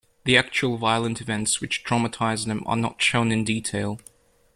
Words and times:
The 0.25 0.35
actual 0.35 0.77
violent 0.79 1.21
events 1.21 1.61
which 1.61 1.83
traumatise 1.83 2.47
them 2.47 2.63
are 2.65 2.75
not 2.75 2.99
shown 3.03 3.31
in 3.31 3.43
detail. 3.43 3.99